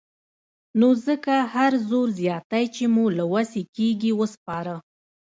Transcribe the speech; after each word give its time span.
نو 0.79 0.87
ځکه 1.07 1.35
هر 1.53 1.71
زور 1.89 2.07
زياتی 2.19 2.65
چې 2.75 2.83
مو 2.93 3.05
له 3.17 3.25
وسې 3.33 3.61
کېږي 3.75 4.11
وسپاره. 4.19 4.75